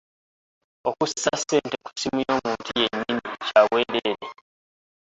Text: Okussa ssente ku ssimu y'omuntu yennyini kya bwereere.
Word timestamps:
Okussa 0.89 1.31
ssente 1.39 1.77
ku 1.85 1.89
ssimu 1.93 2.19
y'omuntu 2.27 2.71
yennyini 2.83 3.29
kya 3.47 3.61
bwereere. 3.67 4.27